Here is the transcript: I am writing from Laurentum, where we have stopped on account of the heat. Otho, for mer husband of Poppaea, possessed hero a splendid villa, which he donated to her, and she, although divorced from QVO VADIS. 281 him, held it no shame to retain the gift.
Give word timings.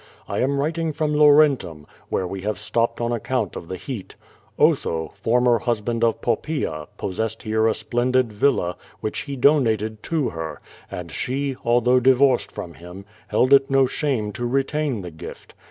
I 0.27 0.39
am 0.39 0.59
writing 0.59 0.93
from 0.93 1.13
Laurentum, 1.13 1.85
where 2.09 2.25
we 2.25 2.41
have 2.41 2.57
stopped 2.57 2.99
on 2.99 3.11
account 3.11 3.55
of 3.55 3.67
the 3.67 3.75
heat. 3.75 4.15
Otho, 4.57 5.11
for 5.13 5.39
mer 5.39 5.59
husband 5.59 6.03
of 6.03 6.21
Poppaea, 6.21 6.87
possessed 6.97 7.43
hero 7.43 7.69
a 7.69 7.75
splendid 7.75 8.33
villa, 8.33 8.77
which 9.01 9.19
he 9.19 9.35
donated 9.35 10.01
to 10.01 10.29
her, 10.29 10.59
and 10.89 11.11
she, 11.11 11.55
although 11.63 11.99
divorced 11.99 12.51
from 12.51 12.71
QVO 12.71 12.73
VADIS. 12.77 12.81
281 12.89 12.97
him, 13.03 13.09
held 13.27 13.53
it 13.53 13.69
no 13.69 13.85
shame 13.85 14.31
to 14.31 14.45
retain 14.47 15.01
the 15.03 15.11
gift. 15.11 15.53